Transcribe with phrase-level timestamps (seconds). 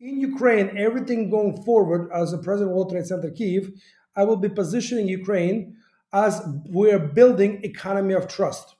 [0.00, 3.70] in Ukraine, everything going forward as the President of World Trade Center Kiev,
[4.16, 5.76] I will be positioning Ukraine
[6.12, 8.76] as we're building economy of trust.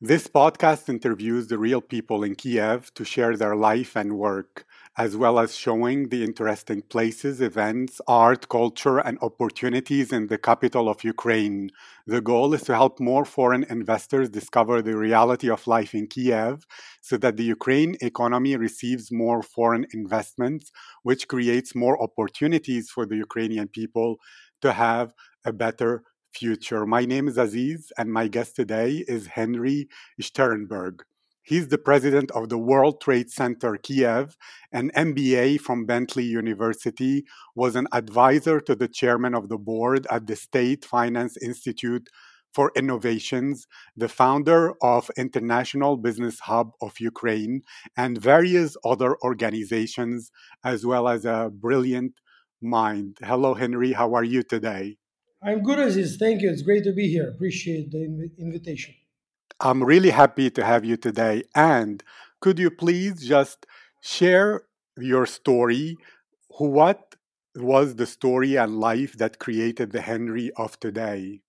[0.00, 4.64] This podcast interviews the real people in Kiev to share their life and work,
[4.98, 10.88] as well as showing the interesting places, events, art, culture, and opportunities in the capital
[10.88, 11.70] of Ukraine.
[12.08, 16.66] The goal is to help more foreign investors discover the reality of life in Kiev
[17.00, 20.72] so that the Ukraine economy receives more foreign investments,
[21.04, 24.16] which creates more opportunities for the Ukrainian people
[24.62, 26.02] to have a better
[26.32, 26.84] future.
[26.86, 29.88] My name is Aziz, and my guest today is Henry
[30.20, 31.04] Sternberg.
[31.48, 34.36] He's the president of the World Trade Center Kiev,
[34.70, 37.24] an MBA from Bentley University,
[37.54, 42.10] was an advisor to the chairman of the board at the State Finance Institute
[42.52, 47.62] for Innovations, the founder of International Business Hub of Ukraine,
[47.96, 50.30] and various other organizations,
[50.62, 52.12] as well as a brilliant
[52.60, 53.16] mind.
[53.22, 53.94] Hello, Henry.
[53.94, 54.98] How are you today?
[55.42, 56.18] I'm good, Aziz.
[56.18, 56.50] Thank you.
[56.50, 57.30] It's great to be here.
[57.30, 58.94] Appreciate the inv- invitation.
[59.60, 61.42] I'm really happy to have you today.
[61.54, 62.02] And
[62.40, 63.66] could you please just
[64.00, 64.62] share
[64.96, 65.96] your story?
[66.58, 67.16] What
[67.54, 71.40] was the story and life that created the Henry of today?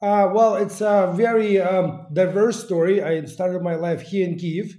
[0.00, 3.02] Uh, well, it's a very um, diverse story.
[3.02, 4.76] I started my life here in Kiev,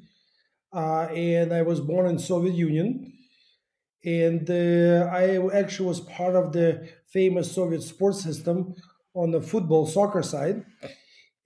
[0.74, 3.14] uh, and I was born in Soviet Union
[4.04, 8.76] and uh, I actually was part of the famous Soviet sports system
[9.14, 10.64] on the football soccer side,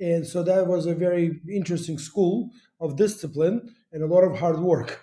[0.04, 2.52] and so that was a very interesting school
[2.82, 5.00] of discipline and a lot of hard work.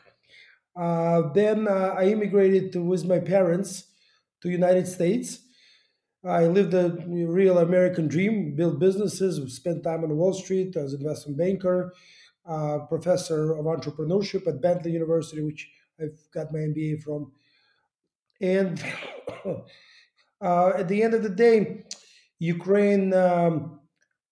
[0.76, 3.84] Uh, then uh, I immigrated to, with my parents
[4.42, 5.40] to United States.
[6.22, 11.00] I lived a real American dream, built businesses, spent time on Wall Street as an
[11.00, 11.94] investment banker,
[12.46, 17.32] uh, professor of entrepreneurship at Bentley University, which I've got my MBA from
[18.42, 18.82] and
[20.42, 21.84] uh, at the end of the day,
[22.38, 23.79] Ukraine um,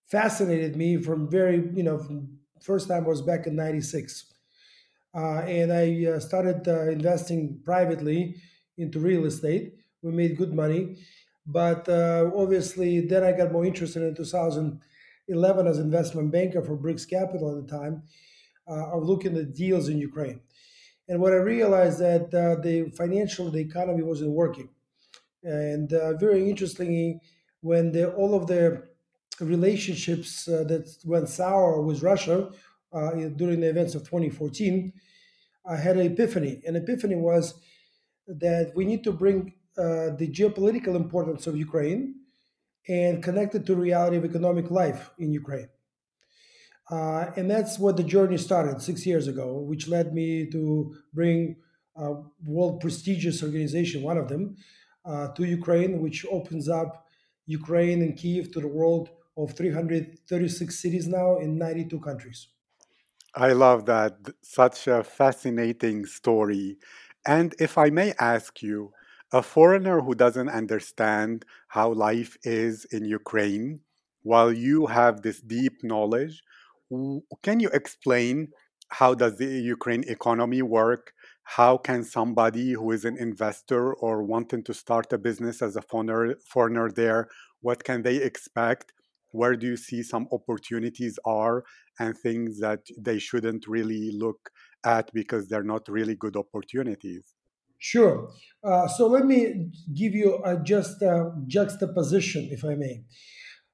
[0.08, 2.28] fascinated me from very, you know,
[2.62, 4.32] first time I was back in 96.
[5.14, 8.36] Uh, and I uh, started uh, investing privately
[8.76, 9.74] into real estate.
[10.02, 10.98] We made good money.
[11.46, 17.08] But uh, obviously, then I got more interested in 2011 as investment banker for BRICS
[17.08, 18.02] Capital at the time
[18.68, 20.40] uh, of looking at deals in Ukraine.
[21.08, 24.68] And what I realized that uh, the financial, the economy wasn't working.
[25.42, 25.88] And
[26.20, 27.20] very interestingly,
[27.60, 28.87] when the, all of the
[29.40, 32.50] relationships uh, that went sour with Russia
[32.92, 34.92] uh, during the events of 2014,
[35.66, 36.62] I had an epiphany.
[36.66, 37.54] An epiphany was
[38.26, 42.14] that we need to bring uh, the geopolitical importance of Ukraine
[42.88, 45.68] and connect it to reality of economic life in Ukraine.
[46.90, 51.56] Uh, and that's what the journey started six years ago, which led me to bring
[51.96, 52.14] a
[52.46, 54.56] world prestigious organization, one of them,
[55.04, 57.06] uh, to Ukraine, which opens up
[57.46, 62.48] Ukraine and Kiev to the world of 336 cities now in 92 countries.
[63.34, 64.16] I love that.
[64.42, 66.78] Such a fascinating story.
[67.26, 68.92] And if I may ask you,
[69.30, 73.80] a foreigner who doesn't understand how life is in Ukraine,
[74.22, 76.42] while you have this deep knowledge,
[77.42, 78.48] can you explain
[78.88, 81.12] how does the Ukraine economy work?
[81.42, 85.82] How can somebody who is an investor or wanting to start a business as a
[85.82, 87.28] foreigner, foreigner there,
[87.60, 88.92] what can they expect?
[89.32, 91.64] Where do you see some opportunities are
[91.98, 94.50] and things that they shouldn't really look
[94.84, 97.34] at because they're not really good opportunities?
[97.78, 98.30] Sure.
[98.64, 103.04] Uh, so let me give you a just a juxtaposition, if I may.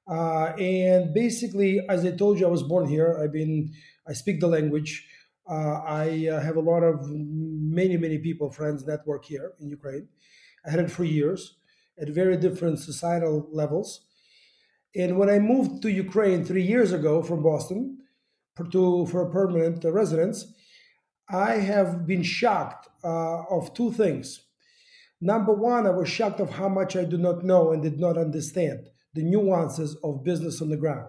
[0.07, 3.19] Uh, and basically, as I told you, I was born here.
[3.23, 3.73] I've been,
[4.07, 5.09] I speak the language.
[5.49, 10.09] Uh, I uh, have a lot of many, many people, friends, network here in Ukraine.
[10.67, 11.57] I had it for years
[11.99, 14.07] at very different societal levels.
[14.97, 17.99] And when I moved to Ukraine three years ago from Boston
[18.73, 20.47] to, for a permanent residence,
[21.29, 24.41] I have been shocked uh, of two things.
[25.21, 28.19] Number one, I was shocked of how much I do not know and did not
[28.19, 31.09] understand the nuances of business on the ground.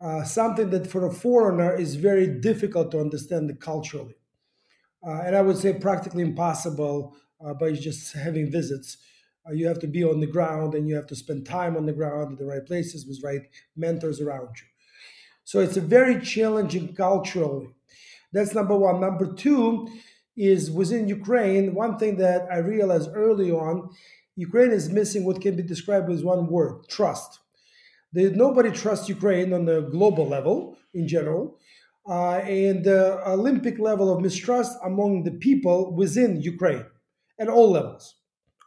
[0.00, 4.14] Uh, something that for a foreigner is very difficult to understand culturally.
[5.04, 8.98] Uh, and I would say practically impossible uh, by just having visits.
[9.48, 11.86] Uh, you have to be on the ground and you have to spend time on
[11.86, 13.42] the ground at the right places with right
[13.76, 14.66] mentors around you.
[15.44, 17.70] So it's a very challenging culturally.
[18.32, 19.00] That's number one.
[19.00, 19.88] Number two,
[20.38, 23.90] is within Ukraine, one thing that I realized early on,
[24.36, 27.40] Ukraine is missing what can be described as one word trust.
[28.14, 31.58] Nobody trusts Ukraine on the global level in general,
[32.08, 36.86] uh, and the Olympic level of mistrust among the people within Ukraine
[37.40, 38.14] at all levels,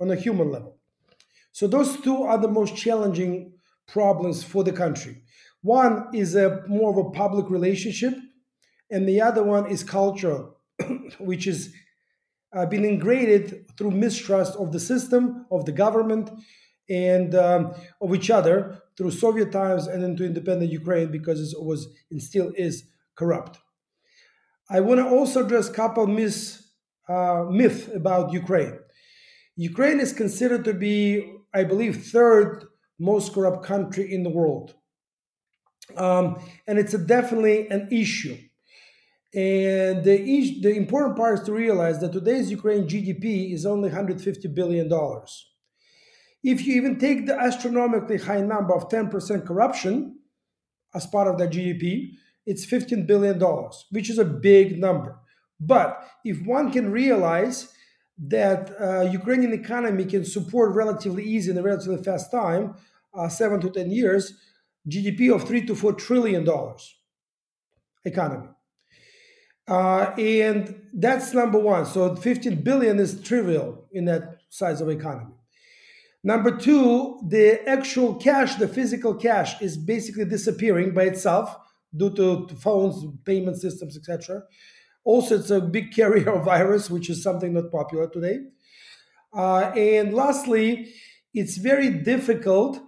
[0.01, 0.77] on a human level.
[1.53, 3.53] So, those two are the most challenging
[3.87, 5.23] problems for the country.
[5.61, 8.15] One is a more of a public relationship,
[8.89, 10.57] and the other one is cultural,
[11.19, 11.73] which is
[12.53, 16.29] uh, been ingrained through mistrust of the system, of the government,
[16.89, 21.87] and um, of each other through Soviet times and into independent Ukraine because it was
[22.11, 22.83] and still is
[23.15, 23.59] corrupt.
[24.69, 26.71] I want to also address a couple myths,
[27.07, 28.79] uh, myth about Ukraine.
[29.55, 32.65] Ukraine is considered to be, I believe, third
[32.99, 34.75] most corrupt country in the world,
[35.97, 36.37] um,
[36.67, 38.37] and it's definitely an issue.
[39.33, 44.47] And the, the important part is to realize that today's Ukraine GDP is only 150
[44.49, 45.47] billion dollars.
[46.43, 50.19] If you even take the astronomically high number of 10% corruption
[50.93, 52.13] as part of that GDP,
[52.45, 53.39] it's $15 billion,
[53.91, 55.17] which is a big number.
[55.59, 57.71] But if one can realize
[58.17, 62.75] that uh, Ukrainian economy can support relatively easy in a relatively fast time,
[63.13, 64.33] uh, seven to 10 years,
[64.87, 66.95] GDP of three to four trillion dollars
[68.05, 68.47] economy.
[69.67, 71.85] Uh, and that's number one.
[71.85, 75.33] So 15 billion is trivial in that size of economy.
[76.23, 81.55] Number two, the actual cash, the physical cash, is basically disappearing by itself
[81.95, 84.43] due to phones, payment systems, etc.
[85.03, 88.39] Also, it's a big carrier of virus, which is something not popular today.
[89.33, 90.93] Uh, and lastly,
[91.33, 92.79] it's very difficult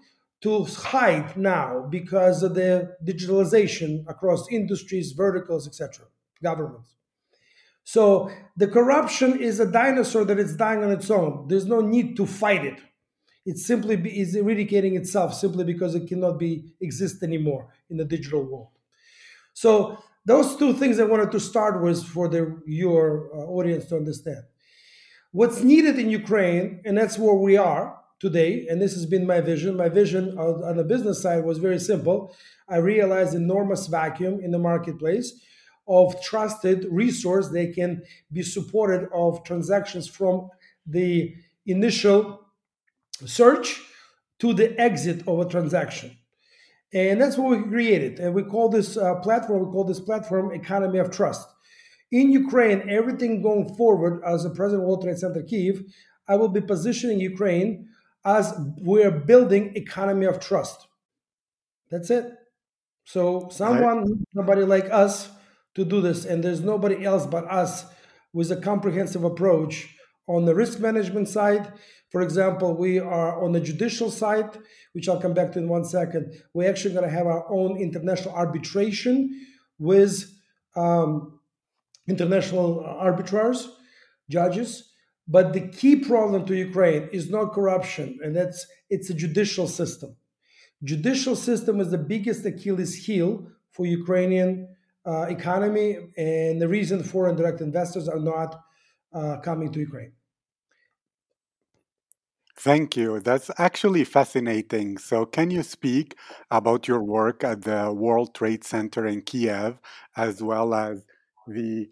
[0.41, 6.05] to hide now because of the digitalization across industries, verticals, etc.,
[6.41, 6.95] governments.
[7.85, 11.47] So the corruption is a dinosaur that is dying on its own.
[11.47, 12.79] There's no need to fight it
[13.45, 18.05] it simply be, is eradicating itself simply because it cannot be exist anymore in the
[18.05, 18.69] digital world.
[19.53, 23.97] So those two things I wanted to start with for the, your uh, audience to
[23.97, 24.43] understand.
[25.31, 29.41] What's needed in Ukraine, and that's where we are today, and this has been my
[29.41, 29.75] vision.
[29.75, 32.35] My vision on the business side was very simple.
[32.69, 35.33] I realized enormous vacuum in the marketplace
[35.87, 37.49] of trusted resource.
[37.49, 40.49] They can be supported of transactions from
[40.85, 41.35] the
[41.65, 42.45] initial
[43.25, 43.81] search
[44.39, 46.17] to the exit of a transaction.
[46.93, 48.19] And that's what we created.
[48.19, 51.47] And we call this uh, platform, we call this platform Economy of Trust.
[52.11, 55.81] In Ukraine, everything going forward as the President of World Trade Center Kiev,
[56.27, 57.89] I will be positioning Ukraine
[58.23, 60.87] as we're building economy of trust.
[61.89, 62.31] That's it.
[63.05, 65.29] So someone, somebody like us
[65.75, 67.85] to do this, and there's nobody else but us
[68.31, 69.95] with a comprehensive approach
[70.27, 71.73] on the risk management side,
[72.13, 74.59] for example, we are on the judicial side,
[74.91, 76.31] which I'll come back to in one second.
[76.53, 79.47] We're actually going to have our own international arbitration
[79.79, 80.31] with
[80.75, 81.39] um,
[82.07, 83.67] international arbitrars,
[84.29, 84.91] judges.
[85.27, 90.15] But the key problem to Ukraine is not corruption, and that's it's a judicial system.
[90.83, 94.67] Judicial system is the biggest Achilles heel for Ukrainian
[95.03, 98.59] uh, economy, and the reason foreign direct investors are not
[99.13, 100.11] uh, coming to Ukraine.
[102.55, 103.19] Thank you.
[103.19, 104.97] That's actually fascinating.
[104.99, 106.15] So, can you speak
[106.51, 109.79] about your work at the World Trade Center in Kiev,
[110.15, 111.03] as well as
[111.47, 111.89] the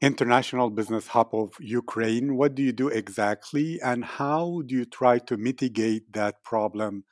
[0.00, 2.36] International Business Hub of Ukraine?
[2.36, 7.04] What do you do exactly, and how do you try to mitigate that problem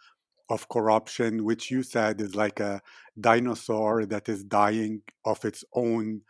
[0.50, 2.82] of corruption, which you said is like a
[3.20, 6.22] dinosaur that is dying of its own,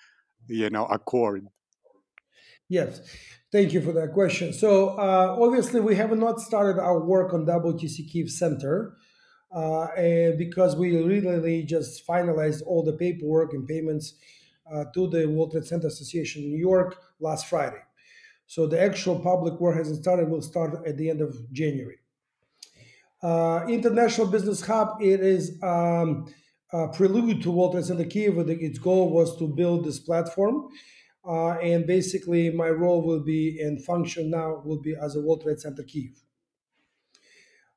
[0.49, 1.49] you know, accord?
[2.73, 3.03] Yes,
[3.51, 4.55] thank you for that question.
[4.55, 8.97] So uh, obviously, we have not started our work on WTC Kiev Center
[9.55, 9.89] uh,
[10.39, 14.15] because we really just finalized all the paperwork and payments
[14.73, 17.83] uh, to the World Trade Center Association in New York last Friday.
[18.47, 20.31] So the actual public work hasn't started.
[20.31, 21.99] Will start at the end of January.
[23.23, 24.97] Uh, International Business Hub.
[25.03, 25.63] It is.
[25.63, 26.33] Um,
[26.75, 28.39] a prelude to World Trade Center Kiev.
[28.49, 30.71] Its goal was to build this platform
[31.27, 35.43] uh, and basically, my role will be and function now will be as a World
[35.43, 36.23] Trade Center Kiev.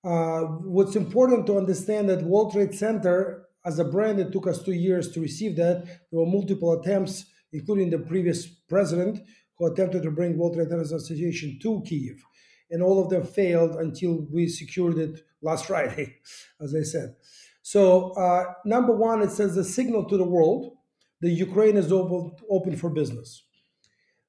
[0.04, 4.64] Uh, what's important to understand that World Trade Center, as a brand, it took us
[4.64, 5.86] two years to receive that.
[5.86, 9.20] There were multiple attempts, including the previous president,
[9.58, 12.24] who attempted to bring World Trade Center Association to Kiev,
[12.72, 16.16] and all of them failed until we secured it last Friday,
[16.60, 17.16] as I said.
[17.62, 20.78] So, uh, number one, it sends a signal to the world
[21.22, 23.44] the Ukraine is open, open for business.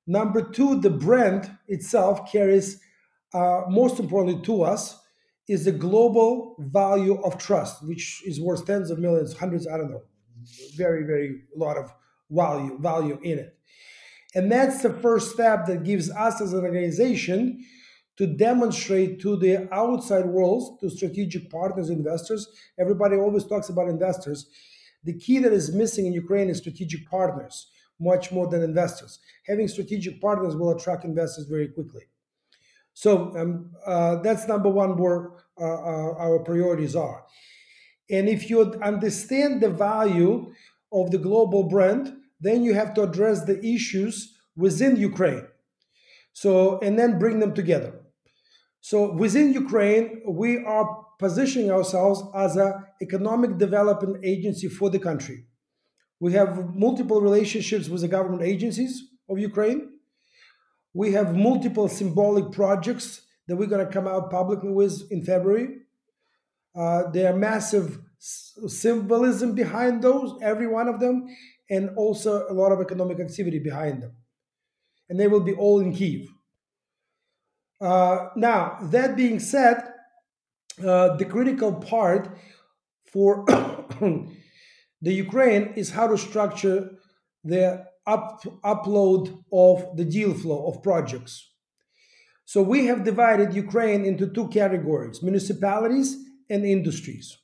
[0.07, 2.81] Number two, the brand itself carries,
[3.35, 4.99] uh, most importantly to us,
[5.49, 9.91] is the global value of trust, which is worth tens of millions, hundreds, I don't
[9.91, 10.03] know,
[10.77, 11.93] very, very lot of
[12.31, 13.57] value value in it.
[14.35, 17.65] And that's the first step that gives us as an organization
[18.17, 22.49] to demonstrate to the outside world, to strategic partners, investors.
[22.79, 24.47] Everybody always talks about investors.
[25.07, 29.21] The key that is missing in Ukraine is strategic partners, much more than investors.
[29.47, 32.03] Having strategic partners will attract investors very quickly.
[32.93, 37.25] So um, uh, that's number one where uh, uh, our priorities are.
[38.11, 40.53] And if you understand the value
[40.93, 45.47] of the global brand, then you have to address the issues within Ukraine.
[46.33, 47.93] So, and then bring them together.
[48.81, 55.45] So within Ukraine, we are positioning ourselves as an economic development agency for the country.
[56.21, 59.91] We have multiple relationships with the government agencies of Ukraine.
[60.95, 65.69] We have multiple symbolic projects that we're going to come out publicly with in February.
[66.75, 71.27] Uh, there are massive symbolism behind those, every one of them,
[71.71, 74.13] and also a lot of economic activity behind them.
[75.09, 76.29] And they will be all in Kiev.
[77.81, 79.83] Uh, now, that being said,
[80.85, 82.37] uh, the critical part
[83.05, 83.45] for
[85.03, 86.91] the Ukraine is how to structure
[87.45, 91.51] the up, upload of the deal flow of projects.
[92.45, 96.17] So we have divided Ukraine into two categories municipalities
[96.49, 97.37] and industries.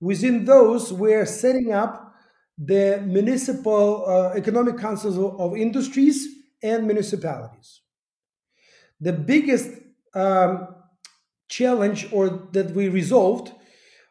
[0.00, 2.12] Within those, we're setting up
[2.58, 6.26] the municipal uh, economic councils of industries
[6.62, 7.80] and municipalities.
[9.00, 9.70] The biggest
[10.14, 10.68] um,
[11.50, 13.52] challenge or that we resolved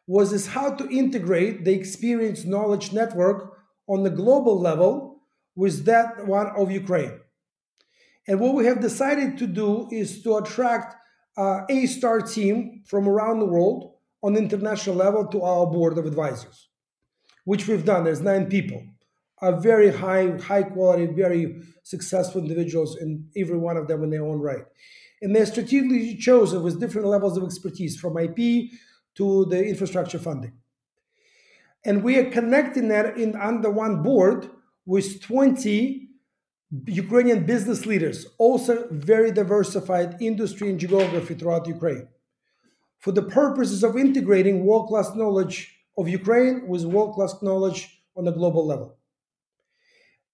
[0.06, 5.22] was is how to integrate the experience knowledge network on the global level
[5.56, 7.20] with that one of Ukraine.
[8.28, 10.96] And what we have decided to do is to attract
[11.38, 16.06] uh, a star team from around the world on international level to our board of
[16.06, 16.70] advisors,
[17.46, 18.04] which we've done.
[18.04, 18.84] There's nine people,
[19.42, 24.26] are very high, high quality, very successful individuals, and every one of them in their
[24.26, 24.66] own right.
[25.22, 28.72] And they're strategically chosen with different levels of expertise, from IP
[29.16, 30.54] to the infrastructure funding.
[31.86, 34.50] And we are connecting that in under one board
[34.86, 36.08] with 20
[36.86, 42.08] Ukrainian business leaders, also very diversified industry and geography throughout Ukraine,
[43.00, 48.28] for the purposes of integrating world class knowledge of Ukraine with world class knowledge on
[48.28, 48.99] a global level.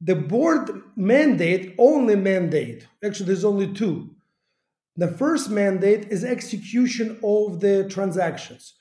[0.05, 4.11] The board mandate, only mandate, actually, there's only two.
[4.95, 8.75] The first mandate is execution of the transactions.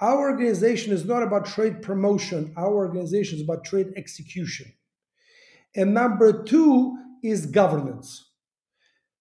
[0.00, 4.72] Our organization is not about trade promotion, our organization is about trade execution.
[5.74, 8.30] And number two is governance,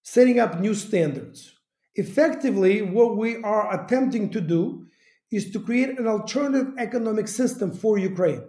[0.03, 1.55] setting up new standards.
[1.95, 4.85] Effectively, what we are attempting to do
[5.31, 8.43] is to create an alternative economic system for Ukraine,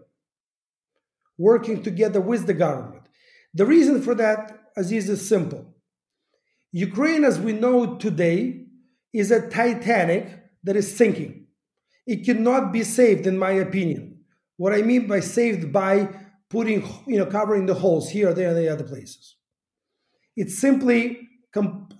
[1.39, 2.98] working together with the government.
[3.59, 5.75] The reason for that, Aziz, is simple.
[6.71, 8.67] Ukraine, as we know today,
[9.13, 10.29] is a Titanic
[10.63, 11.49] that is sinking.
[12.07, 14.21] It cannot be saved, in my opinion.
[14.59, 16.09] What I mean by saved by
[16.49, 19.35] putting, you know, covering the holes here, there, and the other places.
[20.37, 21.29] It simply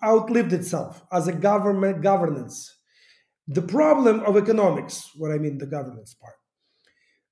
[0.01, 2.73] outlived itself as a government governance.
[3.49, 6.37] The problem of economics, what I mean the governance part.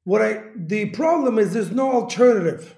[0.03, 2.77] What I the problem is there's no alternative.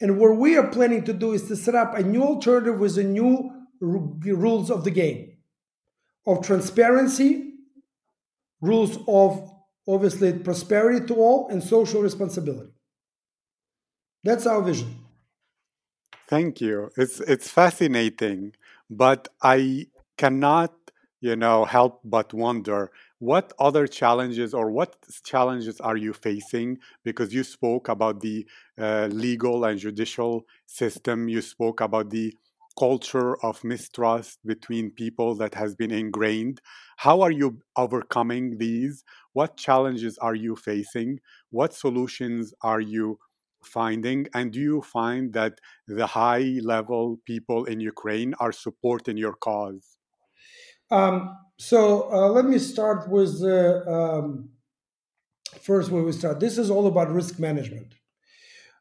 [0.00, 2.96] And what we are planning to do is to set up a new alternative with
[2.96, 3.50] the new
[3.80, 5.32] rules of the game
[6.26, 7.54] of transparency,
[8.60, 9.50] rules of
[9.88, 12.72] obviously prosperity to all, and social responsibility.
[14.24, 14.96] That's our vision.
[16.26, 16.90] Thank you.
[16.96, 18.54] It's it's fascinating,
[18.90, 19.86] but I
[20.16, 20.74] cannot,
[21.20, 26.78] you know, help but wonder what other challenges or what challenges are you facing?
[27.04, 28.46] Because you spoke about the
[28.78, 31.28] uh, legal and judicial system.
[31.28, 32.34] You spoke about the
[32.78, 36.60] culture of mistrust between people that has been ingrained.
[36.98, 39.02] How are you overcoming these?
[39.32, 41.20] What challenges are you facing?
[41.50, 43.18] What solutions are you
[43.64, 44.26] finding?
[44.34, 45.58] And do you find that
[45.88, 49.95] the high level people in ukraine are supporting your cause
[50.90, 54.50] um, so uh, let me start with the um,
[55.60, 56.40] first where we start.
[56.40, 57.94] This is all about risk management.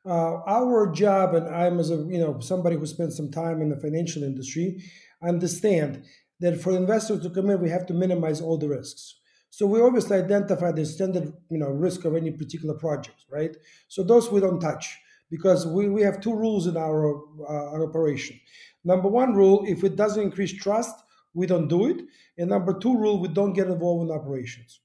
[0.06, 3.70] Uh, our job, and I'm as a you know somebody who spent some time in
[3.70, 4.84] the financial industry,
[5.24, 6.04] understand
[6.42, 9.20] that for investors to come in, we have to minimize all the risks.
[9.50, 13.56] So we obviously identify the standard you know risk of any particular project, right?
[13.88, 14.98] So those we don't touch
[15.32, 18.40] because we, we have two rules in our, uh, our operation.
[18.84, 20.96] Number one rule if it doesn't increase trust,
[21.36, 22.02] we don't do it.
[22.38, 24.80] And number two rule, we don't get involved in operations.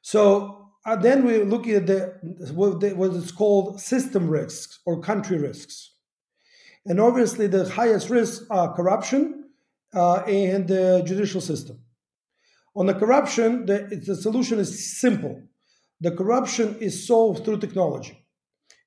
[0.00, 2.18] So uh, then we're looking at the
[2.54, 5.92] what, the what is called system risks or country risks.
[6.86, 9.50] And obviously, the highest risks are corruption
[9.94, 11.80] uh, and the judicial system.
[12.74, 15.42] On the corruption, the, the solution is simple.
[16.00, 18.24] The corruption is solved through technology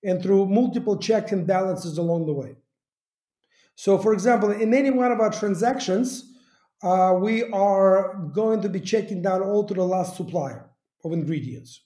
[0.04, 2.56] and through multiple checks and balances along the way.
[3.76, 6.33] So, for example, in any one of our transactions,
[6.84, 10.70] uh, we are going to be checking down all to the last supplier
[11.04, 11.82] of ingredients.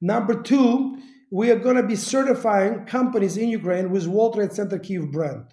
[0.00, 0.98] Number two,
[1.30, 5.44] we are going to be certifying companies in Ukraine with World Trade Center Kiev brand,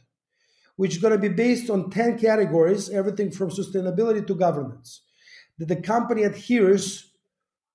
[0.78, 5.02] which is going to be based on 10 categories, everything from sustainability to governance,
[5.58, 7.12] that the company adheres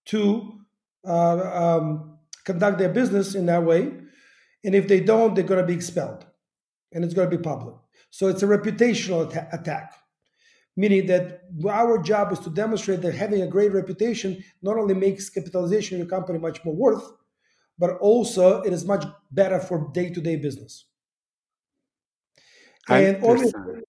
[0.06, 0.58] to
[1.06, 3.92] uh, um, conduct their business in that way.
[4.64, 6.24] And if they don't, they're going to be expelled
[6.92, 7.74] and it's going to be public.
[8.10, 9.94] So it's a reputational attack
[10.76, 15.28] meaning that our job is to demonstrate that having a great reputation not only makes
[15.28, 17.04] capitalization of your company much more worth,
[17.78, 20.86] but also it is much better for day-to-day business.
[22.88, 23.82] And obviously,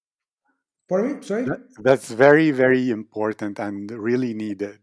[0.87, 1.47] pardon me, sorry.
[1.79, 4.79] That's very, very important and really needed.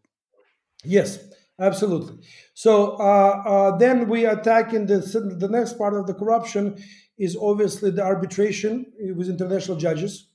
[0.84, 1.18] Yes,
[1.58, 2.24] absolutely.
[2.54, 4.98] So uh, uh, then we attack in the
[5.38, 6.82] the next part of the corruption
[7.18, 10.29] is obviously the arbitration with international judges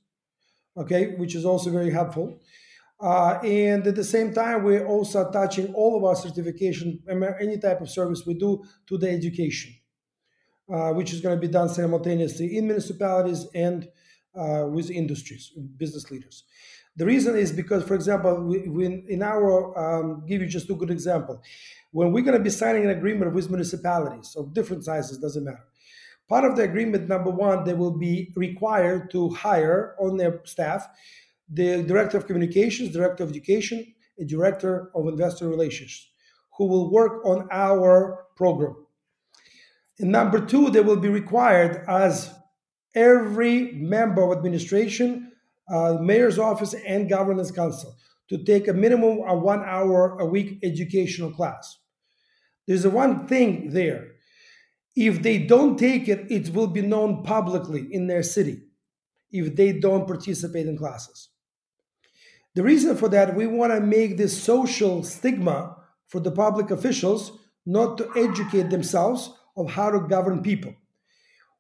[0.78, 2.40] okay, which is also very helpful.
[3.00, 7.00] Uh, and at the same time, we're also attaching all of our certification,
[7.42, 9.74] any type of service we do to the education,
[10.74, 13.90] uh, which is going to be done simultaneously in municipalities and
[14.34, 16.44] uh, with industries, business leaders.
[16.98, 20.74] The reason is because, for example, we, we in our, um, give you just a
[20.74, 21.42] good example,
[21.92, 25.64] when we're going to be signing an agreement with municipalities of different sizes, doesn't matter
[26.28, 30.88] Part of the agreement, number one, they will be required to hire on their staff
[31.48, 36.10] the director of communications, director of education, a director of investor relations,
[36.58, 38.76] who will work on our program.
[40.00, 42.34] And number two, they will be required as
[42.96, 45.32] every member of administration,
[45.72, 47.96] uh, mayor's office, and governance council
[48.30, 51.78] to take a minimum of one hour a week educational class.
[52.68, 54.15] There's a one thing there
[54.96, 58.62] if they don't take it, it will be known publicly in their city
[59.32, 61.30] if they don't participate in classes.
[62.56, 65.76] The reason for that, we want to make this social stigma
[66.08, 70.74] for the public officials not to educate themselves of how to govern people.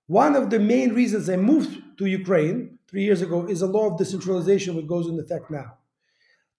[0.08, 3.92] One of the main reasons I moved to Ukraine three years ago is a law
[3.92, 5.78] of decentralization, which goes into effect now.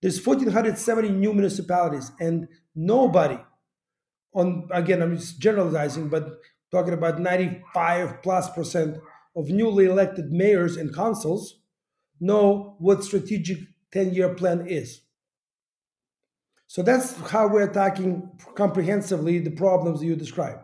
[0.02, 3.38] There's 1,470 new municipalities, and nobody,
[4.34, 6.40] on again, I'm generalizing, but
[6.76, 8.98] talking about 95 plus percent
[9.34, 11.60] of newly elected mayors and councils
[12.20, 13.58] know what strategic
[13.92, 15.00] 10 year plan is.
[16.66, 20.60] So that's how we're attacking comprehensively the problems you described.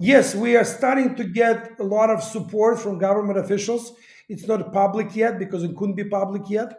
[0.00, 3.92] Yes, we are starting to get a lot of support from government officials.
[4.28, 6.72] It's not public yet because it couldn't be public yet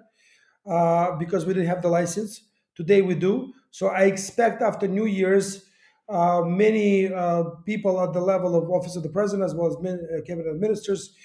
[0.65, 2.41] uh, because we didn't have the license.
[2.75, 3.53] Today we do.
[3.71, 5.68] So I expect after New Year's,
[6.09, 9.77] uh, many uh, people at the level of office of the president as well as
[9.79, 11.15] min- uh, cabinet ministers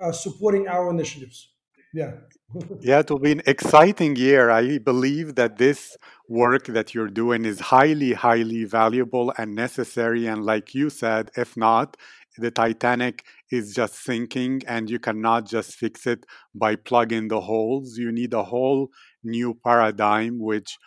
[0.00, 1.52] uh, supporting our initiatives.
[1.94, 2.12] Yeah.
[2.80, 4.50] yeah, it will be an exciting year.
[4.50, 5.96] I believe that this
[6.28, 10.26] work that you're doing is highly, highly valuable and necessary.
[10.26, 11.96] And like you said, if not,
[12.38, 16.24] the Titanic is just sinking and you cannot just fix it
[16.54, 17.98] by plugging the holes.
[17.98, 18.88] You need a whole
[19.22, 20.78] new paradigm, which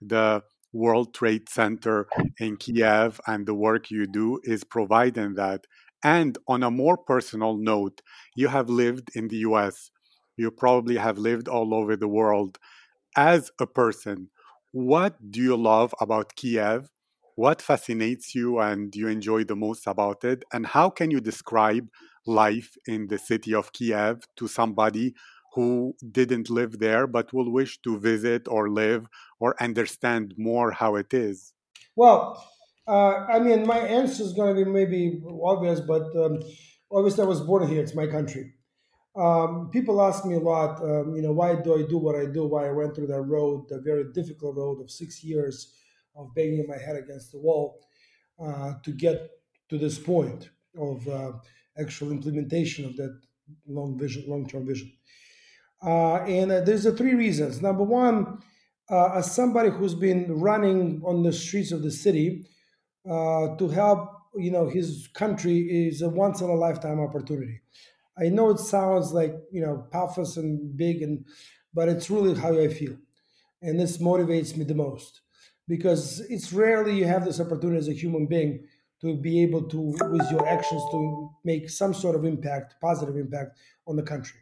[0.00, 2.06] the World Trade Center
[2.38, 5.66] in Kiev and the work you do is providing that.
[6.02, 8.00] And on a more personal note,
[8.34, 9.90] you have lived in the US.
[10.36, 12.58] You probably have lived all over the world.
[13.16, 14.30] As a person,
[14.72, 16.90] what do you love about Kiev?
[17.36, 20.44] What fascinates you and you enjoy the most about it?
[20.52, 21.88] And how can you describe
[22.26, 25.14] life in the city of Kiev to somebody
[25.54, 29.06] who didn't live there but will wish to visit or live
[29.38, 31.52] or understand more how it is?
[31.94, 32.42] Well,
[32.86, 36.40] uh, I mean, my answer is going to be maybe obvious, but um,
[36.90, 37.82] obviously I was born here.
[37.82, 38.54] It's my country.
[39.14, 42.24] Um, people ask me a lot, um, you know, why do I do what I
[42.24, 42.46] do?
[42.46, 45.74] Why I went through that road, the very difficult road of six years
[46.16, 47.80] of banging my head against the wall
[48.42, 49.28] uh, to get
[49.68, 51.32] to this point of uh,
[51.78, 53.20] actual implementation of that
[53.66, 54.90] long vision, long-term vision.
[55.84, 57.60] Uh, and uh, there's uh, three reasons.
[57.60, 58.38] Number one,
[58.90, 62.46] uh, as somebody who's been running on the streets of the city
[63.08, 67.60] uh, to help you know his country is a once in a lifetime opportunity.
[68.18, 71.24] I know it sounds like you know pathos and big, and
[71.74, 72.96] but it's really how I feel,
[73.60, 75.20] and this motivates me the most
[75.68, 78.66] because it's rarely you have this opportunity as a human being
[79.00, 83.58] to be able to, with your actions, to make some sort of impact, positive impact
[83.86, 84.41] on the country.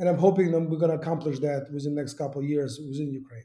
[0.00, 2.80] And I'm hoping that we're going to accomplish that within the next couple of years
[2.80, 3.44] within Ukraine.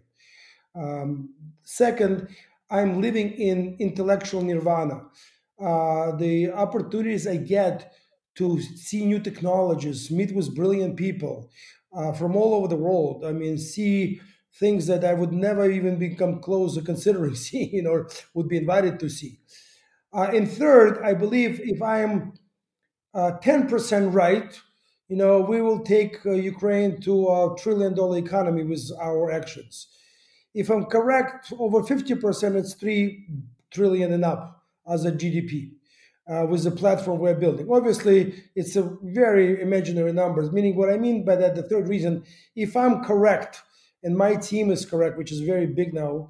[0.73, 2.29] Um, second,
[2.71, 5.01] I'm living in intellectual nirvana.
[5.59, 7.93] Uh, the opportunities I get
[8.35, 11.49] to see new technologies, meet with brilliant people
[11.95, 13.25] uh, from all over the world.
[13.25, 14.21] I mean, see
[14.57, 18.99] things that I would never even become close to considering seeing or would be invited
[19.01, 19.39] to see.
[20.13, 22.33] Uh, and third, I believe if I am
[23.13, 24.57] uh, 10% right,
[25.07, 29.87] you know, we will take uh, Ukraine to a trillion dollar economy with our actions.
[30.53, 33.27] If I'm correct, over 50%, it's 3
[33.71, 35.71] trillion and up as a GDP.
[36.27, 37.67] Uh, with the platform we're building.
[37.71, 42.23] Obviously, it's a very imaginary numbers, meaning what I mean by that, the third reason,
[42.55, 43.61] if I'm correct
[44.01, 46.29] and my team is correct, which is very big now,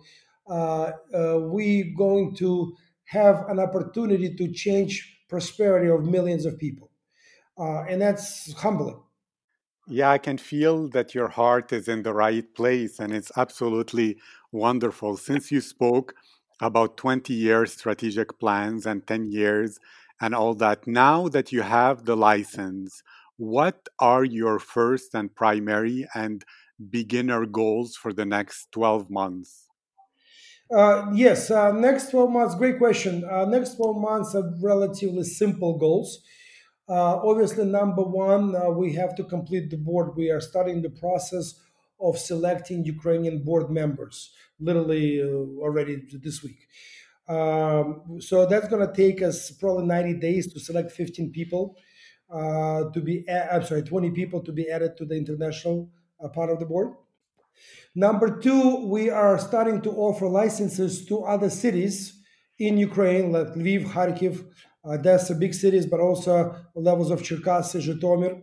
[0.50, 6.92] uh, uh, we going to have an opportunity to change prosperity of millions of people.
[7.58, 9.02] Uh, and that's humbling.
[9.88, 14.18] Yeah, I can feel that your heart is in the right place, and it's absolutely
[14.52, 15.16] wonderful.
[15.18, 16.16] Since you spoke
[16.62, 19.80] about 20 years strategic plans and 10 years
[20.20, 23.04] and all that, now that you have the license,
[23.38, 26.44] what are your first and primary and
[26.90, 29.70] beginner goals for the next 12 months?
[30.72, 33.24] Uh, yes, uh, next 12 months, great question.
[33.24, 36.24] Uh, next 12 months are relatively simple goals.
[36.88, 40.16] Uh, obviously, number one, uh, we have to complete the board.
[40.16, 41.60] We are starting the process
[42.00, 45.26] of selecting Ukrainian board members, literally uh,
[45.66, 46.68] already this week.
[47.28, 51.76] Um, so that's going to take us probably 90 days to select 15 people
[52.32, 55.90] to be, a- I'm sorry, 20 people to be added to the international
[56.34, 56.94] part of the board.
[57.96, 62.22] Number two, we are starting to offer licenses to other cities
[62.60, 64.46] in Ukraine, like Lviv, Kharkiv,
[64.86, 68.42] Odessa, big cities, but also levels of Cherkasy, Zhytomyr.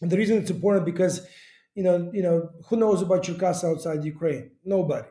[0.00, 1.26] And the reason it's important because,
[1.74, 4.50] you know, you know, who knows about Cherkasy outside Ukraine?
[4.64, 5.08] Nobody.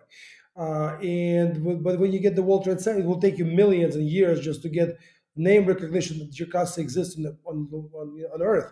[0.55, 3.95] Uh, and but when you get the World Trade Center, it will take you millions
[3.95, 4.97] and years just to get
[5.35, 8.71] name recognition that Cherkasy exists the, on, on, on Earth.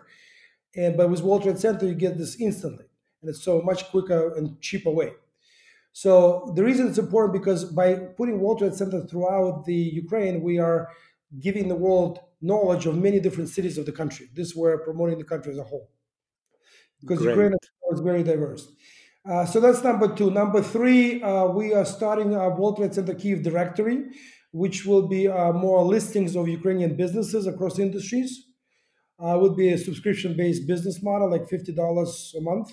[0.76, 2.84] And but with World Trade Center, you get this instantly
[3.22, 5.12] and it's so much quicker and cheaper way.
[5.92, 10.58] So the reason it's important because by putting World Trade Center throughout the Ukraine, we
[10.58, 10.88] are
[11.40, 14.28] giving the world knowledge of many different cities of the country.
[14.34, 15.90] This we're promoting the country as a whole
[17.00, 17.30] because Great.
[17.30, 17.52] Ukraine
[17.92, 18.68] is very diverse.
[19.28, 20.30] Uh, so that's number two.
[20.30, 24.04] Number three, uh, we are starting a World Trade Center Kiev directory,
[24.50, 28.46] which will be uh, more listings of Ukrainian businesses across industries.
[29.18, 32.72] Uh, would be a subscription-based business model, like fifty dollars a month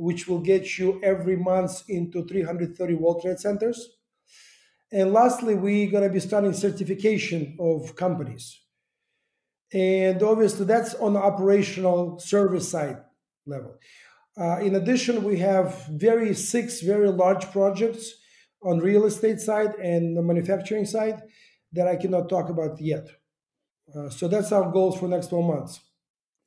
[0.00, 3.99] which will get you every month into 330 World Trade Centers.
[4.92, 8.60] And lastly, we're going to be starting certification of companies.
[9.72, 12.98] And obviously, that's on the operational service side
[13.46, 13.76] level.
[14.36, 18.14] Uh, in addition, we have very six very large projects
[18.62, 21.22] on real estate side and the manufacturing side
[21.72, 23.08] that I cannot talk about yet.
[23.94, 25.80] Uh, so that's our goals for next 12 months.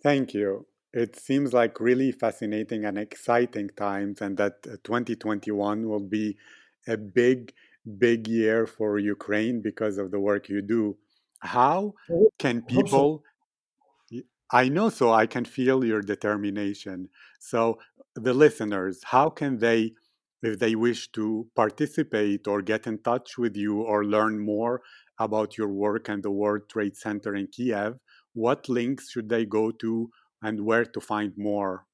[0.01, 5.99] Thank you it seems like really fascinating and exciting times, and that uh, 2021 will
[5.99, 6.37] be
[6.87, 7.53] a big,
[7.97, 10.97] big year for Ukraine because of the work you do.
[11.39, 13.23] How oh, can people?
[14.51, 17.09] I know, so I can feel your determination.
[17.39, 17.79] So,
[18.15, 19.93] the listeners, how can they,
[20.43, 24.81] if they wish to participate or get in touch with you or learn more
[25.17, 27.97] about your work and the World Trade Center in Kiev,
[28.33, 30.09] what links should they go to?
[30.43, 31.87] and where to find more?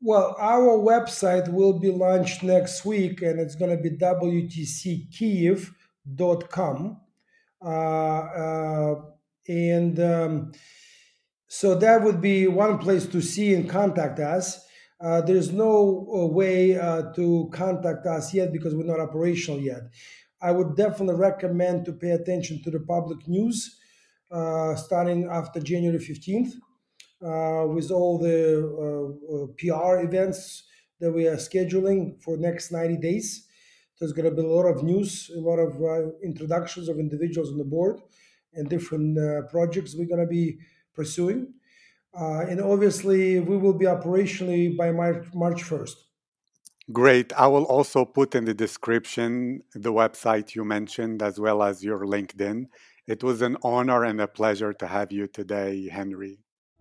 [0.00, 5.00] Well, our website will be launched next week and it's going to be wtckiev.com.
[7.60, 8.94] Uh, uh,
[9.48, 10.52] and um,
[11.48, 14.64] so that would be one place to see and contact us.
[15.00, 19.82] Uh, there's no uh, way uh, to contact us yet because we're not operational yet.
[20.40, 23.80] I would definitely recommend to pay attention to the public news
[24.30, 26.67] uh, starting after January 15th uh,
[27.20, 28.38] with all the
[28.86, 30.64] uh, uh PR events
[31.00, 33.46] that we are scheduling for next 90 days.
[33.98, 37.50] There's going to be a lot of news, a lot of uh, introductions of individuals
[37.50, 38.00] on the board
[38.54, 40.58] and different uh, projects we're going to be
[40.94, 41.54] pursuing.
[42.14, 45.96] and obviously, we will be operationally by March, March 1st.
[46.90, 47.32] Great.
[47.34, 52.00] I will also put in the description the website you mentioned as well as your
[52.06, 52.66] LinkedIn
[53.06, 56.40] It was an honor and a pleasure to have you today, Henry.